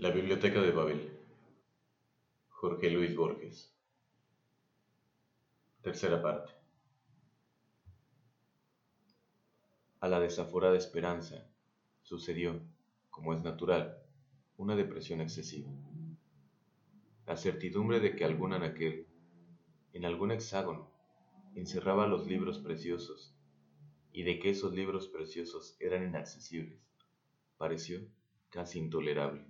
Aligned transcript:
La 0.00 0.10
Biblioteca 0.10 0.62
de 0.62 0.70
Babel. 0.70 1.10
Jorge 2.48 2.88
Luis 2.88 3.14
Borges. 3.14 3.70
Tercera 5.82 6.22
parte. 6.22 6.54
A 10.00 10.08
la 10.08 10.18
desaforada 10.18 10.78
esperanza 10.78 11.52
sucedió, 12.00 12.62
como 13.10 13.34
es 13.34 13.42
natural, 13.42 14.02
una 14.56 14.74
depresión 14.74 15.20
excesiva. 15.20 15.68
La 17.26 17.36
certidumbre 17.36 18.00
de 18.00 18.16
que 18.16 18.24
algún 18.24 18.54
anaquel, 18.54 19.06
en 19.92 20.06
algún 20.06 20.30
hexágono, 20.30 20.90
encerraba 21.54 22.06
los 22.06 22.26
libros 22.26 22.58
preciosos 22.58 23.34
y 24.14 24.22
de 24.22 24.38
que 24.38 24.48
esos 24.48 24.72
libros 24.72 25.08
preciosos 25.08 25.76
eran 25.78 26.04
inaccesibles, 26.04 26.80
pareció 27.58 28.00
casi 28.48 28.78
intolerable. 28.78 29.49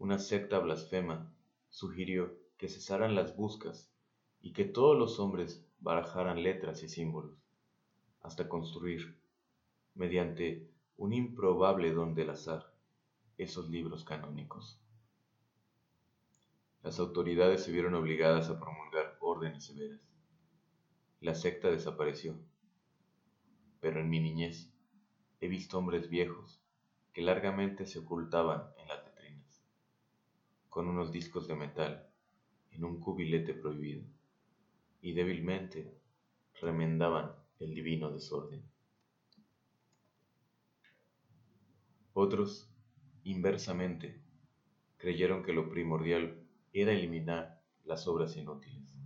Una 0.00 0.18
secta 0.18 0.58
blasfema 0.58 1.32
sugirió 1.68 2.36
que 2.58 2.68
cesaran 2.68 3.14
las 3.14 3.36
buscas 3.36 3.92
y 4.40 4.52
que 4.52 4.64
todos 4.64 4.98
los 4.98 5.20
hombres 5.20 5.64
barajaran 5.78 6.42
letras 6.42 6.82
y 6.82 6.88
símbolos, 6.88 7.38
hasta 8.20 8.48
construir, 8.48 9.16
mediante 9.94 10.68
un 10.96 11.12
improbable 11.12 11.92
don 11.92 12.16
del 12.16 12.30
azar, 12.30 12.74
esos 13.38 13.70
libros 13.70 14.04
canónicos. 14.04 14.80
Las 16.82 16.98
autoridades 16.98 17.62
se 17.62 17.70
vieron 17.70 17.94
obligadas 17.94 18.50
a 18.50 18.58
promulgar 18.58 19.16
órdenes 19.20 19.64
severas. 19.64 20.00
La 21.20 21.36
secta 21.36 21.70
desapareció 21.70 22.36
pero 23.80 24.00
en 24.00 24.10
mi 24.10 24.20
niñez 24.20 24.70
he 25.40 25.48
visto 25.48 25.78
hombres 25.78 26.08
viejos 26.08 26.60
que 27.12 27.22
largamente 27.22 27.86
se 27.86 27.98
ocultaban 27.98 28.62
en 28.76 28.88
letrinas, 28.88 29.09
con 30.70 30.88
unos 30.88 31.12
discos 31.12 31.46
de 31.46 31.56
metal 31.56 32.08
en 32.70 32.84
un 32.84 33.00
cubilete 33.00 33.52
prohibido, 33.52 34.02
y 35.02 35.12
débilmente 35.12 35.92
remendaban 36.62 37.32
el 37.58 37.74
divino 37.74 38.10
desorden. 38.10 38.62
Otros, 42.14 42.70
inversamente, 43.24 44.20
creyeron 44.96 45.42
que 45.42 45.52
lo 45.52 45.68
primordial 45.68 46.46
era 46.72 46.92
eliminar 46.92 47.60
las 47.84 48.06
obras 48.08 48.36
inútiles. 48.36 48.96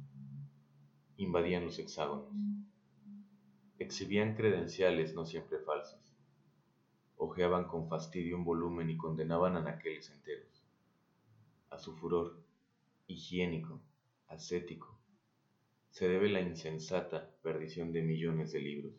Invadían 1.16 1.64
los 1.64 1.78
hexágonos 1.78 2.34
Exhibían 3.78 4.36
credenciales 4.36 5.14
no 5.14 5.24
siempre 5.24 5.58
falsas. 5.58 6.00
Ojeaban 7.16 7.66
con 7.66 7.88
fastidio 7.88 8.36
un 8.36 8.44
volumen 8.44 8.88
y 8.88 8.96
condenaban 8.96 9.56
anaqueles 9.56 10.10
enteros. 10.10 10.53
A 11.70 11.78
su 11.78 11.94
furor, 11.96 12.42
higiénico, 13.06 13.80
ascético, 14.28 14.98
se 15.90 16.08
debe 16.08 16.28
la 16.28 16.40
insensata 16.40 17.36
perdición 17.42 17.92
de 17.92 18.02
millones 18.02 18.52
de 18.52 18.60
libros. 18.60 18.94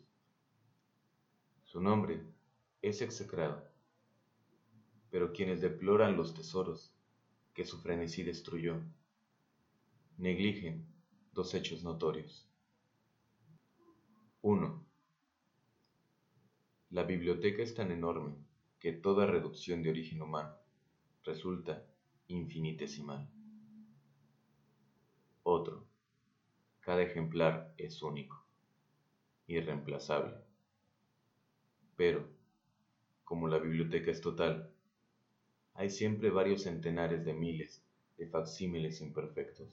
Su 1.64 1.80
nombre 1.80 2.22
es 2.80 3.02
execrado, 3.02 3.62
pero 5.10 5.32
quienes 5.32 5.60
deploran 5.60 6.16
los 6.16 6.34
tesoros 6.34 6.94
que 7.52 7.64
su 7.64 7.78
frenesí 7.80 8.22
destruyó, 8.22 8.82
negligen 10.18 10.86
dos 11.32 11.54
hechos 11.54 11.84
notorios. 11.84 12.48
1. 14.42 14.86
La 16.90 17.02
biblioteca 17.02 17.62
es 17.62 17.74
tan 17.74 17.90
enorme 17.90 18.36
que 18.78 18.92
toda 18.92 19.26
reducción 19.26 19.82
de 19.82 19.90
origen 19.90 20.22
humano 20.22 20.54
resulta 21.24 21.84
infinitesimal. 22.28 23.28
Otro. 25.42 25.86
Cada 26.80 27.02
ejemplar 27.02 27.74
es 27.78 28.02
único, 28.02 28.44
irreemplazable. 29.46 30.36
Pero, 31.96 32.28
como 33.24 33.48
la 33.48 33.58
biblioteca 33.58 34.10
es 34.10 34.20
total, 34.20 34.72
hay 35.74 35.90
siempre 35.90 36.30
varios 36.30 36.62
centenares 36.62 37.24
de 37.24 37.34
miles 37.34 37.84
de 38.18 38.26
facsímiles 38.26 39.00
imperfectos, 39.00 39.68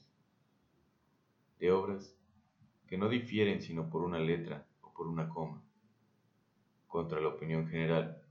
de 1.58 1.72
obras 1.72 2.16
que 2.86 2.98
no 2.98 3.08
difieren 3.08 3.62
sino 3.62 3.88
por 3.88 4.02
una 4.02 4.18
letra 4.18 4.66
o 4.82 4.92
por 4.92 5.06
una 5.06 5.28
coma. 5.28 5.62
Contra 6.86 7.20
la 7.20 7.28
opinión 7.28 7.68
general, 7.68 8.22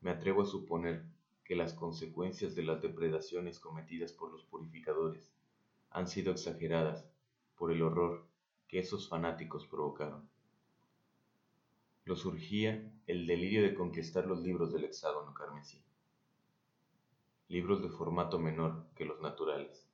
me 0.00 0.10
atrevo 0.10 0.42
a 0.42 0.46
suponer 0.46 1.04
que 1.48 1.56
las 1.56 1.72
consecuencias 1.72 2.54
de 2.54 2.62
las 2.62 2.82
depredaciones 2.82 3.58
cometidas 3.58 4.12
por 4.12 4.30
los 4.30 4.44
purificadores 4.44 5.32
han 5.88 6.06
sido 6.06 6.30
exageradas 6.30 7.10
por 7.56 7.72
el 7.72 7.80
horror 7.80 8.28
que 8.68 8.78
esos 8.78 9.08
fanáticos 9.08 9.66
provocaron. 9.66 10.28
Los 12.04 12.20
surgía 12.20 12.92
el 13.06 13.26
delirio 13.26 13.62
de 13.62 13.74
conquistar 13.74 14.26
los 14.26 14.42
libros 14.42 14.74
del 14.74 14.84
hexágono 14.84 15.32
carmesí, 15.32 15.82
libros 17.48 17.80
de 17.82 17.88
formato 17.88 18.38
menor 18.38 18.84
que 18.94 19.06
los 19.06 19.18
naturales, 19.22 19.88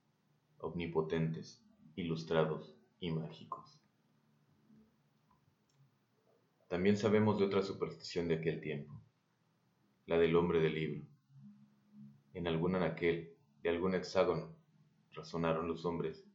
omnipotentes, 0.59 1.63
ilustrados 1.95 2.75
y 2.99 3.11
mágicos. 3.11 3.79
También 6.67 6.97
sabemos 6.97 7.39
de 7.39 7.45
otra 7.45 7.61
superstición 7.61 8.27
de 8.27 8.35
aquel 8.35 8.59
tiempo, 8.59 8.93
la 10.05 10.17
del 10.17 10.35
hombre 10.35 10.59
del 10.59 10.75
libro. 10.75 11.14
En 12.35 12.47
algún 12.47 12.75
anaquel 12.75 13.33
de 13.63 13.69
algún 13.69 13.95
hexágono, 13.95 14.53
razonaron 15.13 15.69
los 15.69 15.85
hombres, 15.85 16.27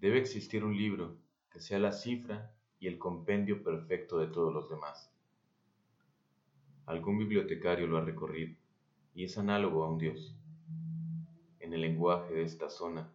debe 0.00 0.18
existir 0.18 0.64
un 0.64 0.76
libro 0.76 1.16
que 1.52 1.60
sea 1.60 1.78
la 1.78 1.92
cifra 1.92 2.52
y 2.80 2.88
el 2.88 2.98
compendio 2.98 3.62
perfecto 3.62 4.18
de 4.18 4.26
todos 4.26 4.52
los 4.52 4.68
demás. 4.68 5.14
Algún 6.86 7.16
bibliotecario 7.18 7.86
lo 7.86 7.96
ha 7.96 8.00
recorrido 8.00 8.56
y 9.14 9.22
es 9.22 9.38
análogo 9.38 9.84
a 9.84 9.88
un 9.88 9.98
dios. 9.98 10.34
En 11.60 11.72
el 11.72 11.82
lenguaje 11.82 12.34
de 12.34 12.42
esta 12.42 12.68
zona 12.68 13.08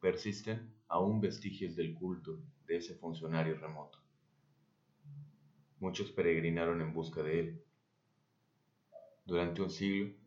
persisten 0.00 0.72
aún 0.88 1.20
vestigios 1.20 1.76
del 1.76 1.92
culto 1.92 2.40
de 2.66 2.78
ese 2.78 2.94
funcionario 2.94 3.58
remoto. 3.58 3.98
Muchos 5.80 6.10
peregrinaron 6.12 6.80
en 6.80 6.94
busca 6.94 7.22
de 7.22 7.40
él. 7.40 7.64
Durante 9.26 9.60
un 9.60 9.68
siglo, 9.68 10.21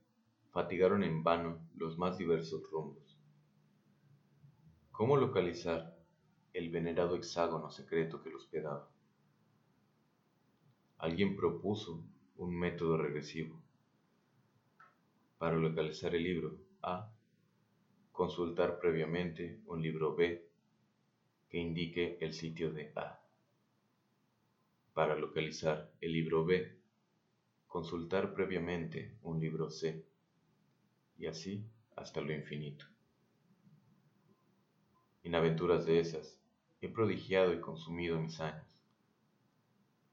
fatigaron 0.55 1.03
en 1.03 1.21
vano 1.21 1.59
los 1.75 1.97
más 1.97 2.17
diversos 2.17 2.63
rumbos. 2.71 3.19
¿Cómo 4.89 5.17
localizar 5.17 5.99
el 6.53 6.69
venerado 6.69 7.17
hexágono 7.17 7.69
secreto 7.69 8.23
que 8.23 8.29
los 8.29 8.43
hospedaba? 8.43 8.89
Alguien 10.99 11.35
propuso 11.35 12.01
un 12.37 12.57
método 12.57 12.95
regresivo. 12.95 13.61
Para 15.39 15.57
localizar 15.57 16.15
el 16.15 16.23
libro 16.23 16.57
A, 16.81 17.11
consultar 18.13 18.79
previamente 18.79 19.59
un 19.65 19.81
libro 19.81 20.15
B 20.15 20.49
que 21.49 21.57
indique 21.57 22.17
el 22.21 22.31
sitio 22.31 22.71
de 22.71 22.93
A 22.95 23.19
para 24.93 25.17
localizar 25.17 25.91
el 25.99 26.13
libro 26.13 26.45
B, 26.45 26.79
consultar 27.67 28.33
previamente 28.33 29.17
un 29.23 29.41
libro 29.41 29.69
C, 29.69 30.14
y 31.17 31.27
así 31.27 31.65
hasta 31.95 32.21
lo 32.21 32.33
infinito. 32.33 32.85
En 35.23 35.35
aventuras 35.35 35.85
de 35.85 35.99
esas 35.99 36.39
he 36.81 36.89
prodigiado 36.89 37.53
y 37.53 37.61
consumido 37.61 38.19
mis 38.19 38.39
años. 38.39 38.67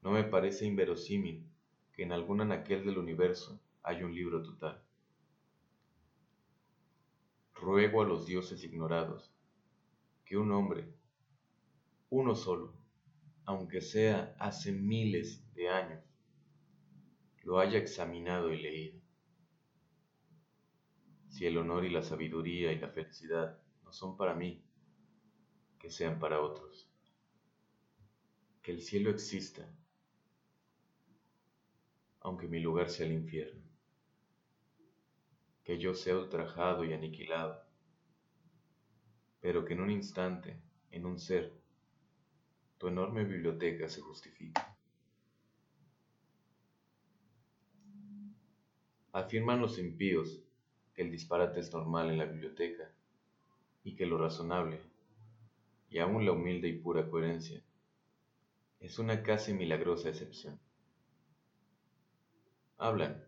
No 0.01 0.11
me 0.11 0.23
parece 0.23 0.65
inverosímil 0.65 1.47
que 1.93 2.03
en 2.03 2.11
algún 2.11 2.41
anaquel 2.41 2.85
del 2.85 2.97
universo 2.97 3.61
haya 3.83 4.05
un 4.05 4.15
libro 4.15 4.41
total. 4.41 4.83
Ruego 7.53 8.01
a 8.01 8.05
los 8.05 8.25
dioses 8.25 8.63
ignorados 8.63 9.31
que 10.25 10.37
un 10.37 10.51
hombre, 10.51 10.91
uno 12.09 12.35
solo, 12.35 12.73
aunque 13.45 13.81
sea 13.81 14.35
hace 14.39 14.71
miles 14.71 15.43
de 15.53 15.69
años, 15.69 16.03
lo 17.43 17.59
haya 17.59 17.77
examinado 17.77 18.51
y 18.51 18.61
leído. 18.61 19.02
Si 21.33 21.47
el 21.47 21.57
honor 21.57 21.83
y 21.83 21.89
la 21.89 22.03
sabiduría 22.03 22.71
y 22.71 22.77
la 22.77 22.89
felicidad 22.89 23.59
no 23.83 23.91
son 23.91 24.15
para 24.15 24.35
mí, 24.35 24.63
que 25.79 25.89
sean 25.89 26.19
para 26.19 26.39
otros. 26.39 26.87
Que 28.61 28.71
el 28.71 28.83
cielo 28.83 29.09
exista, 29.09 29.67
aunque 32.19 32.47
mi 32.47 32.59
lugar 32.59 32.87
sea 32.87 33.07
el 33.07 33.13
infierno. 33.13 33.63
Que 35.63 35.79
yo 35.79 35.95
sea 35.95 36.19
ultrajado 36.19 36.85
y 36.85 36.93
aniquilado, 36.93 37.65
pero 39.41 39.65
que 39.65 39.73
en 39.73 39.81
un 39.81 39.89
instante, 39.89 40.61
en 40.91 41.07
un 41.07 41.17
ser, 41.17 41.51
tu 42.77 42.89
enorme 42.89 43.23
biblioteca 43.23 43.89
se 43.89 44.01
justifica. 44.01 44.77
Afirman 49.13 49.59
los 49.59 49.79
impíos 49.79 50.43
que 50.93 51.01
el 51.01 51.11
disparate 51.11 51.59
es 51.59 51.73
normal 51.73 52.09
en 52.09 52.17
la 52.17 52.25
biblioteca 52.25 52.91
y 53.83 53.95
que 53.95 54.05
lo 54.05 54.17
razonable, 54.17 54.79
y 55.89 55.99
aún 55.99 56.25
la 56.25 56.31
humilde 56.31 56.67
y 56.67 56.79
pura 56.79 57.09
coherencia, 57.09 57.61
es 58.79 58.99
una 58.99 59.23
casi 59.23 59.53
milagrosa 59.53 60.09
excepción. 60.09 60.59
Hablan, 62.77 63.23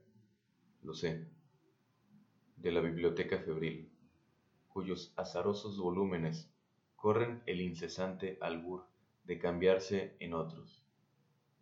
lo 0.84 0.94
sé, 0.94 1.28
de 2.58 2.72
la 2.72 2.82
biblioteca 2.82 3.40
febril, 3.40 3.90
cuyos 4.68 5.14
azarosos 5.16 5.80
volúmenes 5.80 6.52
corren 6.96 7.42
el 7.46 7.62
incesante 7.62 8.38
albur 8.42 8.86
de 9.24 9.40
cambiarse 9.40 10.16
en 10.20 10.34
otros, 10.34 10.84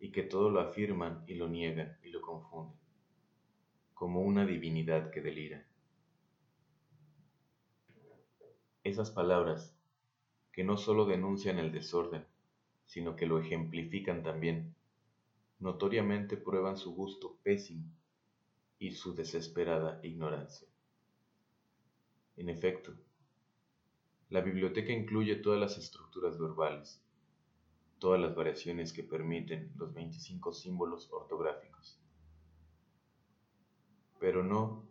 y 0.00 0.10
que 0.10 0.22
todo 0.22 0.50
lo 0.50 0.60
afirman 0.60 1.22
y 1.26 1.34
lo 1.34 1.48
niegan 1.48 1.96
y 2.02 2.10
lo 2.10 2.20
confunden, 2.20 2.78
como 3.94 4.22
una 4.22 4.44
divinidad 4.44 5.10
que 5.10 5.20
delira. 5.20 5.64
Esas 8.84 9.10
palabras, 9.10 9.74
que 10.52 10.62
no 10.62 10.76
sólo 10.76 11.06
denuncian 11.06 11.58
el 11.58 11.72
desorden, 11.72 12.26
sino 12.84 13.16
que 13.16 13.24
lo 13.24 13.38
ejemplifican 13.38 14.22
también, 14.22 14.74
notoriamente 15.58 16.36
prueban 16.36 16.76
su 16.76 16.94
gusto 16.94 17.38
pésimo 17.42 17.90
y 18.78 18.90
su 18.92 19.14
desesperada 19.14 20.00
ignorancia. 20.02 20.68
En 22.36 22.50
efecto, 22.50 22.92
la 24.28 24.42
biblioteca 24.42 24.92
incluye 24.92 25.36
todas 25.36 25.58
las 25.58 25.78
estructuras 25.78 26.38
verbales, 26.38 27.02
todas 27.98 28.20
las 28.20 28.34
variaciones 28.34 28.92
que 28.92 29.02
permiten 29.02 29.72
los 29.76 29.94
25 29.94 30.52
símbolos 30.52 31.08
ortográficos, 31.10 31.98
pero 34.20 34.44
no 34.44 34.84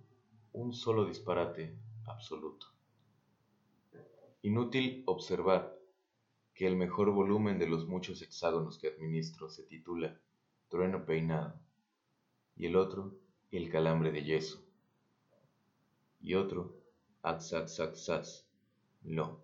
un 0.52 0.74
solo 0.74 1.06
disparate 1.06 1.78
absoluto. 2.08 2.74
Inútil 4.46 5.04
observar 5.06 5.80
que 6.54 6.68
el 6.68 6.76
mejor 6.76 7.12
volumen 7.12 7.60
de 7.60 7.66
los 7.66 7.88
muchos 7.88 8.22
hexágonos 8.22 8.78
que 8.78 8.90
administro 8.90 9.50
se 9.50 9.64
titula 9.64 10.20
Trueno 10.68 11.06
peinado, 11.06 11.58
y 12.58 12.66
el 12.66 12.76
otro 12.76 13.16
El 13.52 13.72
calambre 13.72 14.12
de 14.12 14.22
yeso, 14.22 14.62
y 16.20 16.34
otro 16.34 16.76
Axaxaxas, 17.22 18.46
lo. 19.06 19.40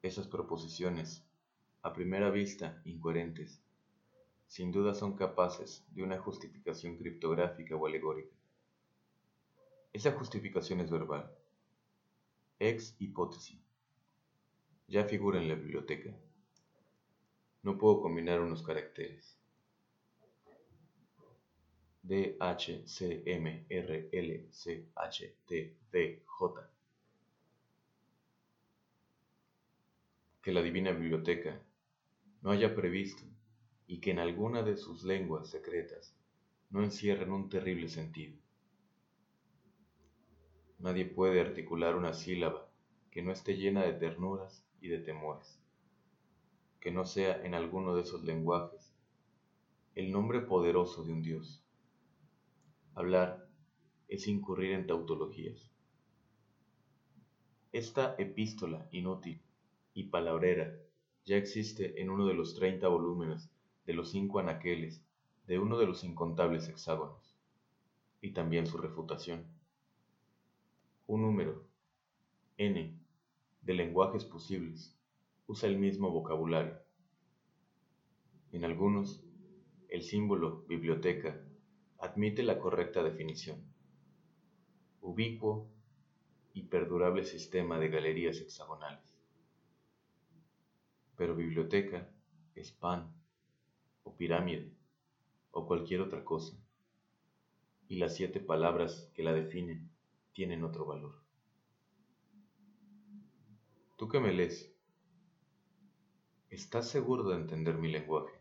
Esas 0.00 0.28
proposiciones, 0.28 1.24
a 1.82 1.92
primera 1.92 2.30
vista 2.30 2.80
incoherentes, 2.84 3.60
sin 4.46 4.70
duda 4.70 4.94
son 4.94 5.16
capaces 5.16 5.84
de 5.90 6.04
una 6.04 6.20
justificación 6.20 6.98
criptográfica 6.98 7.74
o 7.74 7.84
alegórica. 7.84 8.36
Esa 9.92 10.12
justificación 10.12 10.78
es 10.78 10.90
verbal 10.92 11.36
Ex 12.60 12.96
hipótesis. 12.98 13.56
Ya 14.88 15.04
figura 15.04 15.40
en 15.40 15.48
la 15.48 15.54
biblioteca. 15.54 16.12
No 17.62 17.78
puedo 17.78 18.02
combinar 18.02 18.40
unos 18.40 18.64
caracteres. 18.64 19.38
D, 22.02 22.36
H, 22.40 22.82
C, 22.88 23.22
M, 23.26 23.64
R, 23.68 24.08
L, 24.10 24.48
C, 24.50 24.88
H, 24.96 25.36
T, 25.46 25.76
V, 25.92 26.22
J. 26.26 26.70
Que 30.42 30.52
la 30.52 30.62
divina 30.62 30.90
biblioteca 30.90 31.62
no 32.42 32.50
haya 32.50 32.74
previsto 32.74 33.22
y 33.86 34.00
que 34.00 34.10
en 34.10 34.18
alguna 34.18 34.64
de 34.64 34.76
sus 34.76 35.04
lenguas 35.04 35.48
secretas 35.48 36.12
no 36.70 36.82
encierren 36.82 37.30
un 37.30 37.48
terrible 37.48 37.88
sentido 37.88 38.36
Nadie 40.78 41.06
puede 41.06 41.40
articular 41.40 41.96
una 41.96 42.12
sílaba 42.12 42.68
que 43.10 43.20
no 43.22 43.32
esté 43.32 43.56
llena 43.56 43.82
de 43.82 43.94
ternuras 43.94 44.64
y 44.80 44.88
de 44.88 44.98
temores, 44.98 45.58
que 46.80 46.92
no 46.92 47.04
sea 47.04 47.44
en 47.44 47.54
alguno 47.54 47.96
de 47.96 48.02
esos 48.02 48.22
lenguajes 48.22 48.94
el 49.96 50.12
nombre 50.12 50.40
poderoso 50.40 51.02
de 51.02 51.12
un 51.12 51.22
Dios. 51.22 51.64
Hablar 52.94 53.48
es 54.06 54.28
incurrir 54.28 54.72
en 54.72 54.86
tautologías. 54.86 55.68
Esta 57.72 58.14
epístola 58.16 58.88
inútil 58.92 59.42
y 59.94 60.04
palabrera 60.04 60.72
ya 61.24 61.36
existe 61.36 62.00
en 62.00 62.08
uno 62.08 62.26
de 62.26 62.34
los 62.34 62.54
treinta 62.54 62.86
volúmenes 62.86 63.50
de 63.84 63.94
los 63.94 64.10
cinco 64.10 64.38
anaqueles 64.38 65.02
de 65.48 65.58
uno 65.58 65.76
de 65.76 65.86
los 65.86 66.04
incontables 66.04 66.68
hexágonos, 66.68 67.34
y 68.20 68.30
también 68.30 68.66
su 68.66 68.78
refutación 68.78 69.57
un 71.08 71.22
número, 71.22 71.66
n, 72.58 73.00
de 73.62 73.74
lenguajes 73.74 74.26
posibles, 74.26 74.94
usa 75.46 75.66
el 75.66 75.78
mismo 75.78 76.10
vocabulario. 76.10 76.78
En 78.52 78.66
algunos, 78.66 79.24
el 79.88 80.02
símbolo 80.02 80.66
biblioteca 80.68 81.42
admite 81.98 82.42
la 82.42 82.58
correcta 82.58 83.02
definición. 83.02 83.64
Ubicuo 85.00 85.70
y 86.52 86.64
perdurable 86.64 87.24
sistema 87.24 87.78
de 87.78 87.88
galerías 87.88 88.38
hexagonales. 88.42 89.18
Pero 91.16 91.34
biblioteca 91.34 92.12
es 92.54 92.70
pan 92.70 93.14
o 94.02 94.14
pirámide 94.14 94.70
o 95.52 95.66
cualquier 95.66 96.02
otra 96.02 96.22
cosa. 96.22 96.54
Y 97.88 97.96
las 97.96 98.14
siete 98.14 98.40
palabras 98.40 99.10
que 99.14 99.22
la 99.22 99.32
definen 99.32 99.90
tienen 100.38 100.62
otro 100.62 100.86
valor. 100.86 101.20
Tú 103.96 104.06
que 104.06 104.20
me 104.20 104.32
lees, 104.32 104.72
¿estás 106.48 106.88
seguro 106.88 107.24
de 107.24 107.34
entender 107.34 107.76
mi 107.76 107.90
lenguaje? 107.90 108.38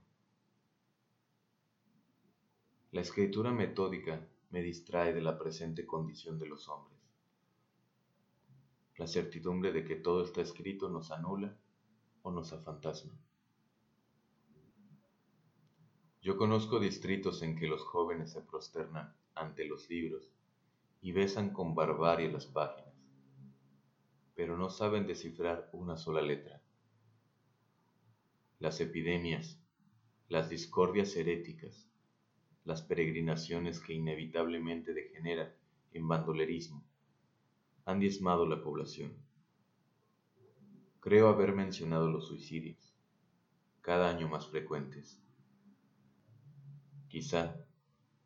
La 2.91 3.01
escritura 3.01 3.51
metódica 3.51 4.29
me 4.51 4.61
distrae 4.61 5.11
de 5.11 5.21
la 5.21 5.39
presente 5.39 5.88
condición 5.88 6.38
de 6.38 6.45
los 6.45 6.69
hombres. 6.69 6.99
La 8.97 9.07
certidumbre 9.07 9.71
de 9.71 9.83
que 9.83 9.95
todo 9.95 10.23
está 10.23 10.41
escrito 10.41 10.89
nos 10.89 11.09
anula 11.09 11.57
o 12.21 12.29
nos 12.29 12.53
afantasma. 12.53 13.17
Yo 16.21 16.38
conozco 16.38 16.79
distritos 16.79 17.41
en 17.41 17.55
que 17.55 17.65
los 17.65 17.81
jóvenes 17.81 18.33
se 18.33 18.41
prosternan 18.41 19.15
ante 19.33 19.65
los 19.65 19.89
libros 19.89 20.37
y 21.01 21.11
besan 21.11 21.51
con 21.51 21.75
barbarie 21.75 22.31
las 22.31 22.45
páginas, 22.45 22.94
pero 24.35 24.57
no 24.57 24.69
saben 24.69 25.07
descifrar 25.07 25.69
una 25.73 25.97
sola 25.97 26.21
letra. 26.21 26.61
Las 28.59 28.81
epidemias, 28.81 29.61
las 30.27 30.49
discordias 30.49 31.16
heréticas, 31.16 31.87
las 32.66 32.81
peregrinaciones 32.81 33.80
que 33.80 33.94
inevitablemente 33.94 34.94
degeneran 34.94 35.54
en 35.94 36.07
bandolerismo, 36.07 36.83
han 37.85 37.99
diezmado 37.99 38.45
la 38.45 38.61
población. 38.61 39.13
Creo 40.99 41.30
haber 41.30 41.54
mencionado 41.54 42.11
los 42.11 42.27
suicidios, 42.27 42.94
cada 43.81 44.09
año 44.09 44.27
más 44.27 44.47
frecuentes. 44.47 45.23
Quizá 47.07 47.56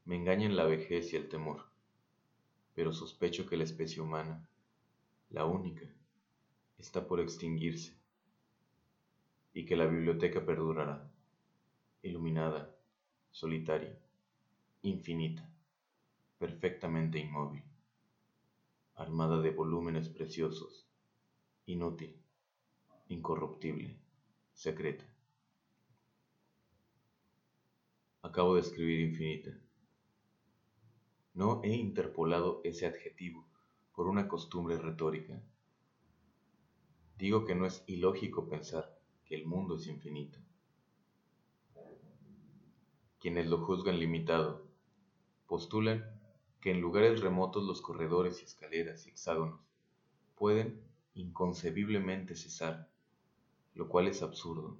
me 0.05 0.15
engañen 0.15 0.55
la 0.55 0.63
vejez 0.63 1.13
y 1.13 1.17
el 1.17 1.29
temor 1.29 1.70
pero 2.73 2.93
sospecho 2.93 3.47
que 3.47 3.57
la 3.57 3.63
especie 3.63 4.01
humana, 4.01 4.47
la 5.29 5.45
única, 5.45 5.85
está 6.77 7.07
por 7.07 7.19
extinguirse 7.19 7.95
y 9.53 9.65
que 9.65 9.75
la 9.75 9.85
biblioteca 9.85 10.45
perdurará, 10.45 11.11
iluminada, 12.01 12.75
solitaria, 13.29 13.97
infinita, 14.81 15.47
perfectamente 16.39 17.19
inmóvil, 17.19 17.63
armada 18.95 19.41
de 19.41 19.51
volúmenes 19.51 20.09
preciosos, 20.09 20.87
inútil, 21.65 22.15
incorruptible, 23.09 23.99
secreta. 24.53 25.05
Acabo 28.21 28.55
de 28.55 28.61
escribir 28.61 29.01
infinita 29.01 29.51
no 31.33 31.61
he 31.63 31.69
interpolado 31.69 32.61
ese 32.63 32.85
adjetivo 32.85 33.45
por 33.93 34.07
una 34.07 34.27
costumbre 34.27 34.77
retórica. 34.77 35.41
Digo 37.17 37.45
que 37.45 37.55
no 37.55 37.65
es 37.65 37.83
ilógico 37.87 38.49
pensar 38.49 38.97
que 39.25 39.35
el 39.35 39.45
mundo 39.45 39.75
es 39.75 39.87
infinito. 39.87 40.39
Quienes 43.19 43.47
lo 43.47 43.59
juzgan 43.59 43.99
limitado 43.99 44.67
postulan 45.47 46.19
que 46.59 46.71
en 46.71 46.81
lugares 46.81 47.21
remotos 47.21 47.63
los 47.63 47.81
corredores 47.81 48.41
y 48.41 48.45
escaleras 48.45 49.05
y 49.05 49.09
hexágonos 49.09 49.59
pueden 50.35 50.81
inconcebiblemente 51.13 52.35
cesar, 52.35 52.89
lo 53.73 53.87
cual 53.89 54.07
es 54.07 54.21
absurdo. 54.21 54.79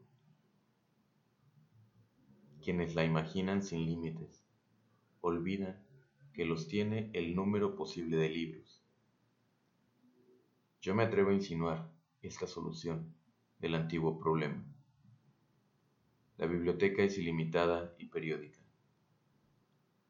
Quienes 2.64 2.96
la 2.96 3.04
imaginan 3.04 3.64
sin 3.64 3.86
límites 3.86 4.44
olvidan 5.22 5.84
que 6.34 6.46
los 6.46 6.68
tiene 6.68 7.10
el 7.14 7.36
número 7.36 7.76
posible 7.76 8.18
de 8.18 8.30
libros. 8.30 8.82
Yo 10.82 10.96
me 10.96 11.04
atrevo 11.04 11.30
a 11.30 11.34
insinuar 11.34 11.92
esta 12.22 12.48
solución 12.48 13.14
del 13.60 13.76
antiguo 13.76 14.20
problema. 14.20 14.64
La 16.38 16.48
biblioteca 16.48 17.04
es 17.04 17.18
ilimitada 17.18 17.94
y 18.00 18.06
periódica. 18.06 18.60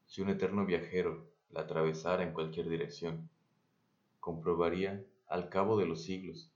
Si 0.06 0.22
un 0.22 0.30
eterno 0.30 0.64
viajero 0.64 1.30
la 1.50 1.62
atravesara 1.62 2.22
en 2.22 2.32
cualquier 2.32 2.68
dirección, 2.68 3.28
comprobaría 4.20 5.04
al 5.26 5.48
cabo 5.48 5.76
de 5.76 5.86
los 5.86 6.02
siglos 6.04 6.50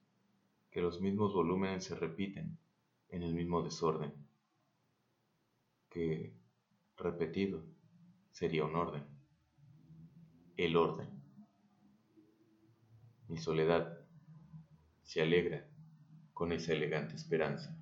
que 0.70 0.80
los 0.80 1.00
mismos 1.00 1.35
volúmenes 1.35 1.85
se 1.85 1.94
repiten 1.94 2.58
en 3.08 3.23
el 3.23 3.35
mismo 3.35 3.62
desorden, 3.62 4.12
que, 5.90 6.32
repetido, 6.96 7.62
sería 8.30 8.64
un 8.64 8.76
orden. 8.76 9.15
El 10.57 10.77
orden. 10.77 11.09
Mi 13.29 13.37
soledad 13.37 13.99
se 15.03 15.21
alegra 15.21 15.69
con 16.33 16.53
esa 16.53 16.73
elegante 16.73 17.15
esperanza. 17.15 17.79